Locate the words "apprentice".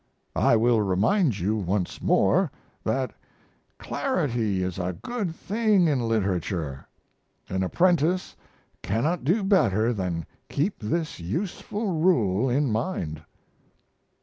7.61-8.35